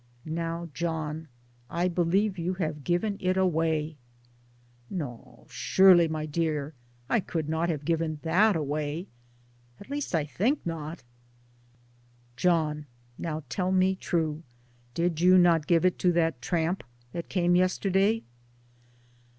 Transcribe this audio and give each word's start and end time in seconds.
"Now, 0.25 0.67
John, 0.73 1.27
I 1.69 1.87
believe 1.87 2.39
you 2.39 2.55
have 2.55 2.83
given 2.83 3.17
it 3.19 3.37
away!" 3.37 3.97
"No, 4.89 5.45
surely, 5.51 6.07
my 6.07 6.25
dear, 6.25 6.73
I 7.07 7.19
could 7.19 7.45
1 7.45 7.51
not 7.51 7.69
have 7.69 7.85
given 7.85 8.17
that 8.23 8.55
away 8.55 9.05
at 9.79 9.91
least 9.91 10.15
I 10.15 10.25
think 10.25 10.65
not.""' 10.65 11.03
John 12.35 12.87
I 12.89 13.21
now 13.21 13.43
tell 13.47 13.71
me 13.71 13.93
true, 13.93 14.41
did 14.95 15.21
you 15.21 15.37
not 15.37 15.67
give 15.67 15.85
it 15.85 15.99
to 15.99 16.11
that 16.13 16.41
tramp 16.41 16.83
that 17.11 17.29
came 17.29 17.55
yesterday? 17.55 18.23